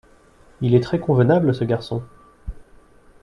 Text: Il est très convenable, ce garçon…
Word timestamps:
Il 0.61 0.73
est 0.73 0.79
très 0.79 0.99
convenable, 0.99 1.53
ce 1.53 1.63
garçon… 1.63 2.01